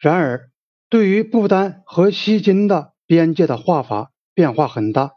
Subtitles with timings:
[0.00, 0.50] 然而，
[0.88, 5.12] 对于不丹和西金的边界的画法变化很大。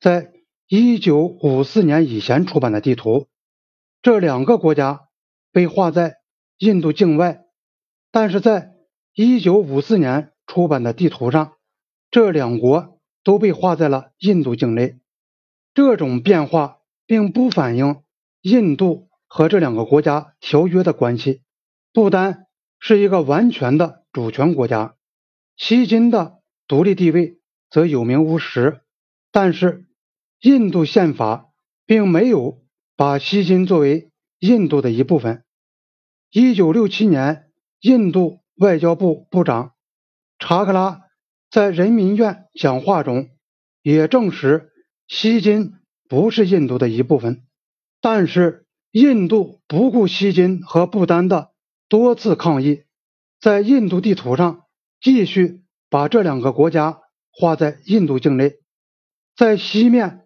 [0.00, 0.32] 在
[0.68, 3.28] 1954年以前出版的地图，
[4.02, 5.08] 这两个国家
[5.52, 6.16] 被划在
[6.58, 7.44] 印度境外；
[8.10, 8.74] 但是在
[9.14, 11.52] 1954年出版的地图上，
[12.10, 14.98] 这两国都被划在了印度境内。
[15.74, 18.02] 这种变化并不反映
[18.40, 21.42] 印度和这两个国家条约的关系。
[21.92, 22.46] 不丹
[22.80, 24.96] 是一个完全的主权国家，
[25.56, 27.38] 锡金的独立地位
[27.70, 28.80] 则有名无实。
[29.30, 29.86] 但是，
[30.40, 31.52] 印度宪法
[31.86, 32.60] 并没有
[32.96, 35.44] 把锡金作为印度的一部分。
[36.32, 39.74] 一九六七年，印度外交部部长
[40.40, 41.02] 查克拉
[41.48, 43.28] 在人民院讲话中
[43.82, 44.72] 也证实，
[45.06, 45.74] 锡金
[46.08, 47.44] 不是印度的一部分。
[48.00, 51.52] 但是，印度不顾锡金和不丹的
[51.88, 52.82] 多次抗议，
[53.40, 54.64] 在印度地图上
[55.00, 58.54] 继续把这两个国家划在印度境内，
[59.36, 60.24] 在西面。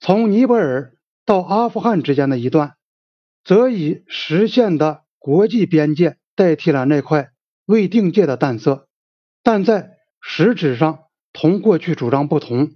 [0.00, 2.76] 从尼泊尔到阿富汗之间的一段，
[3.42, 7.32] 则以实现的国际边界代替了那块
[7.64, 8.88] 未定界的淡色，
[9.42, 11.00] 但在实质上
[11.32, 12.70] 同过去主张不同。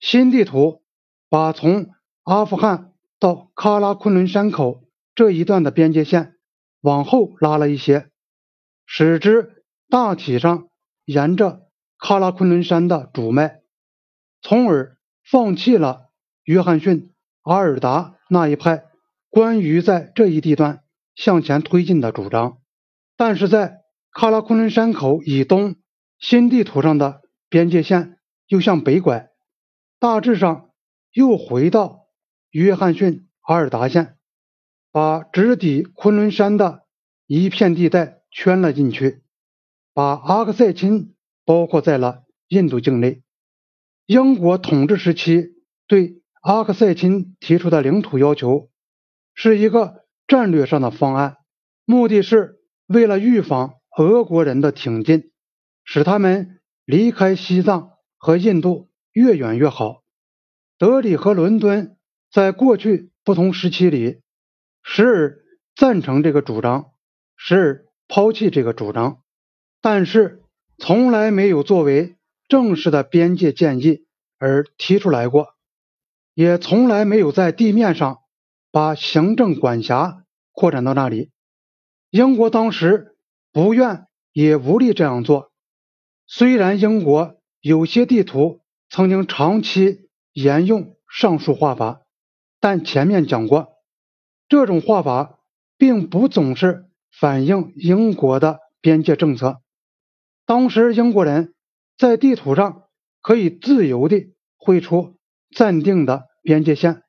[0.00, 0.82] 新地图
[1.28, 1.90] 把从
[2.24, 4.82] 阿富汗到喀拉昆仑山口
[5.14, 6.34] 这一段的边界线
[6.80, 8.10] 往后拉了一些，
[8.90, 10.70] 使之大体上
[11.04, 11.68] 沿着
[12.00, 13.60] 喀拉昆仑山的主脉，
[14.40, 14.96] 从而
[15.30, 16.08] 放弃了。
[16.42, 18.86] 约翰逊、阿尔达那一派
[19.28, 20.82] 关于在这一地段
[21.14, 22.62] 向前推进的主张，
[23.18, 23.82] 但是在
[24.14, 25.76] 喀拉昆仑山口以东
[26.18, 28.16] 新地图上的边界线
[28.46, 29.28] 又向北拐，
[30.00, 30.70] 大致上
[31.12, 32.06] 又回到
[32.50, 34.16] 约翰逊、阿尔达线，
[34.90, 36.86] 把直抵昆仑山的
[37.26, 39.22] 一片地带圈了进去，
[39.94, 43.22] 把阿克塞钦包括在了印度境内。
[44.06, 45.54] 英国统治时期
[45.86, 46.22] 对。
[46.40, 48.70] 阿克塞钦提出的领土要求
[49.34, 51.36] 是一个战略上的方案，
[51.84, 55.32] 目的是为了预防俄国人的挺进，
[55.82, 60.04] 使他们离开西藏和印度越远越好。
[60.78, 61.98] 德里和伦敦
[62.30, 64.22] 在过去不同时期里，
[64.84, 65.44] 时而
[65.74, 66.92] 赞成这个主张，
[67.36, 69.22] 时而抛弃这个主张，
[69.80, 70.42] 但是
[70.78, 72.16] 从来没有作为
[72.48, 74.06] 正式的边界建议
[74.38, 75.54] 而提出来过。
[76.34, 78.20] 也从来没有在地面上
[78.70, 81.30] 把行政管辖扩展到那里。
[82.10, 83.16] 英国当时
[83.52, 85.50] 不愿也无力这样做。
[86.26, 92.02] 虽然英国有些地图曾经长期沿用上述画法，
[92.60, 93.72] 但前面讲过，
[94.48, 95.40] 这种画法
[95.76, 99.60] 并不总是反映英国的边界政策。
[100.46, 101.54] 当时英国人
[101.96, 102.84] 在地图上
[103.20, 105.16] 可以自由地绘出
[105.54, 106.26] 暂定的。
[106.40, 107.02] 边界线，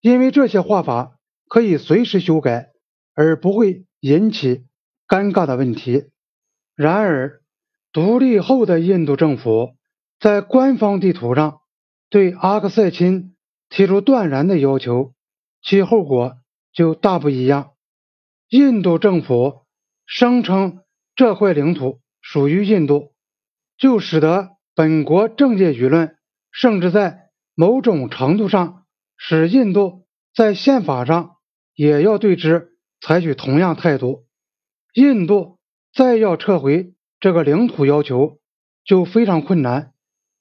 [0.00, 1.18] 因为这些画法
[1.48, 2.70] 可以随时修改，
[3.12, 4.64] 而不会引起
[5.06, 6.04] 尴尬的问题。
[6.74, 7.42] 然而，
[7.92, 9.74] 独立后的印度政府
[10.18, 11.60] 在官方地图上
[12.08, 13.34] 对阿克塞钦
[13.68, 15.12] 提出断然的要求，
[15.60, 16.38] 其后果
[16.72, 17.73] 就大不一样。
[18.54, 19.62] 印度政府
[20.06, 20.84] 声称
[21.16, 23.12] 这块领土属于印度，
[23.76, 26.14] 就使得本国政界舆论
[26.52, 27.22] 甚至在。
[27.56, 28.84] 某种程度上，
[29.16, 31.36] 使印度在宪法上
[31.74, 34.24] 也要对之采取同样态度。
[34.92, 35.58] 印度
[35.92, 38.38] 再要撤回这个领土要求，
[38.84, 39.92] 就非常困难，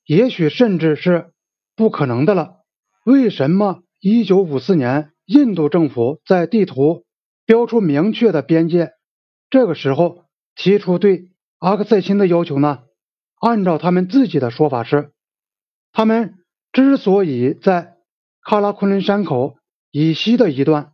[0.05, 1.31] 也许甚至是
[1.75, 2.57] 不可能的了。
[3.05, 7.05] 为什么1954年印度政府在地图
[7.45, 8.93] 标出明确的边界，
[9.49, 12.83] 这个时候提出对阿克塞钦的要求呢？
[13.39, 15.11] 按照他们自己的说法是，
[15.91, 16.39] 他们。
[16.71, 17.97] 之所以在
[18.43, 19.57] 喀拉昆仑山口
[19.91, 20.93] 以西的一段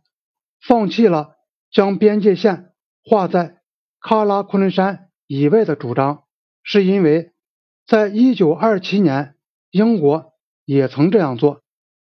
[0.60, 1.36] 放弃了
[1.70, 3.62] 将边界线画在
[3.98, 6.24] 喀拉昆仑山以外的主张，
[6.62, 7.32] 是因为
[7.86, 9.36] 在一九二七年
[9.70, 10.34] 英国
[10.66, 11.62] 也曾这样做。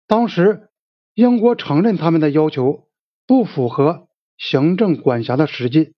[0.07, 0.71] 当时
[1.13, 2.89] 英国承认他们的要求
[3.27, 4.09] 不符合
[4.41, 5.95] 行政管辖的实际，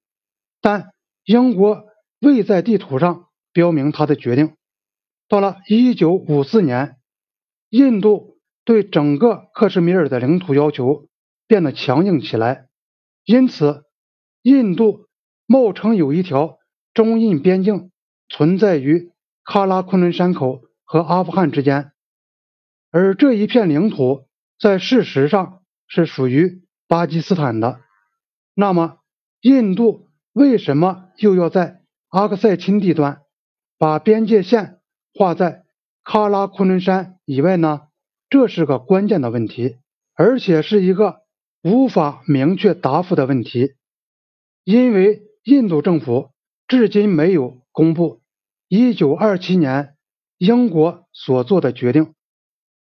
[0.61, 0.93] 但
[1.25, 1.87] 英国
[2.21, 4.57] 未在地图上标明他的决定。
[5.27, 6.97] 到了一九五四年。
[7.75, 8.37] 印度
[8.67, 11.09] 对整个克什米尔的领土要求
[11.47, 12.69] 变得强硬起来，
[13.25, 13.85] 因此，
[14.43, 15.09] 印度
[15.47, 16.59] 冒称有一条
[16.93, 17.91] 中印边境
[18.29, 19.11] 存在于
[19.43, 21.93] 喀拉昆仑山口和阿富汗之间，
[22.91, 24.29] 而这一片领土
[24.61, 27.81] 在事实上是属于巴基斯坦的。
[28.55, 28.99] 那么，
[29.41, 33.23] 印度为什么又要在阿克塞钦地段，
[33.79, 34.81] 把边界线
[35.15, 35.65] 画在
[36.05, 37.89] 喀拉昆仑山以外呢？
[38.29, 39.77] 这是个关键的问题，
[40.15, 41.23] 而且是一个
[41.63, 43.75] 无法明确答复的问题，
[44.65, 46.31] 因为印度政府
[46.67, 48.23] 至今没有公布
[48.69, 49.97] 1927年
[50.39, 52.15] 英国所做的决定。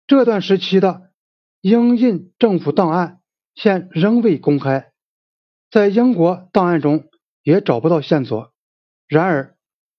[0.08, 1.12] 这段时期的
[1.60, 3.20] 英印政府档案
[3.54, 4.91] 现仍未公开，
[5.72, 7.06] 在英国档案中
[7.44, 8.52] 也找不到线索。
[9.08, 9.56] 然而，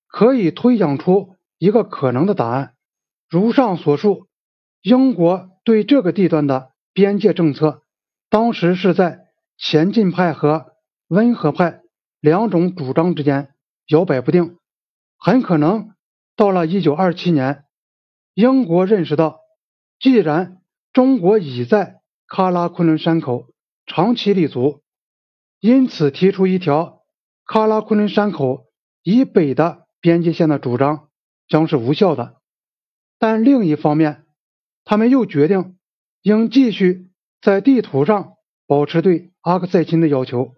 [0.06, 2.74] 可以推想出一个可能的答案，
[3.28, 4.28] 如上所述。
[4.82, 7.82] 英国对这个地段的边界政策，
[8.28, 10.72] 当时是在前进派和
[11.08, 11.82] 温和派
[12.20, 13.54] 两种主张之间
[13.86, 14.58] 摇摆不定。
[15.16, 15.94] 很可能
[16.36, 17.64] 到了1927年，
[18.34, 19.38] 英国认识到，
[20.00, 20.60] 既然
[20.92, 23.46] 中国已在喀拉昆仑山口
[23.86, 24.81] 长期立足，
[25.62, 27.04] 因此提出一条
[27.46, 28.66] 喀拉昆仑山口
[29.04, 31.08] 以北的边界线的主张
[31.46, 32.40] 将是无效的。
[33.20, 34.26] 但另一方面，
[34.82, 35.78] 他们又决定
[36.20, 38.34] 应继续在地图上
[38.66, 40.56] 保持对阿克塞钦的要求。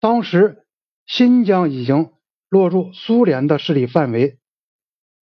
[0.00, 0.64] 当时
[1.04, 2.14] 新疆已经
[2.48, 4.38] 落入苏联的势力范围，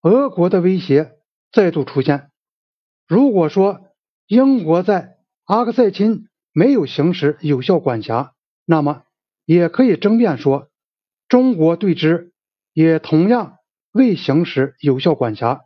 [0.02, 1.14] 俄国的威胁
[1.50, 2.30] 再度出现。
[3.08, 3.80] 如果说
[4.28, 5.16] 英国在
[5.46, 8.31] 阿克塞钦没有行使有效管辖，
[8.64, 9.04] 那么
[9.44, 10.70] 也可以争辩说，
[11.28, 12.32] 中国对之
[12.72, 13.58] 也同样
[13.92, 15.64] 未行使有效管辖。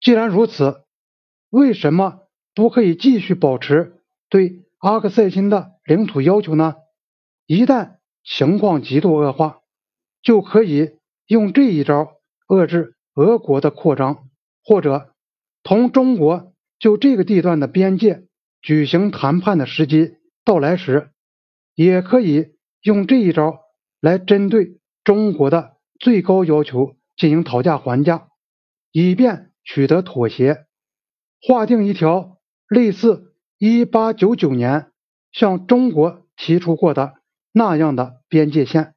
[0.00, 0.84] 既然如此，
[1.50, 2.22] 为什么
[2.54, 6.74] 不可以继续保持对阿克塞钦的领土要求呢？
[7.46, 9.60] 一旦情况极度恶化，
[10.22, 12.14] 就可以用这一招
[12.48, 14.28] 遏制俄国的扩张，
[14.64, 15.14] 或者
[15.62, 18.24] 同中国就这个地段的边界
[18.60, 21.11] 举行谈判的时机到来时，
[21.84, 23.60] 也可以用这一招
[24.00, 28.28] 来针对中国的最高要求进行讨价还价，
[28.90, 30.66] 以便取得妥协。
[31.40, 32.38] 划定一条
[32.68, 34.92] 类似1899年
[35.30, 37.14] 向中国提出过的
[37.52, 38.94] 那样的边界线。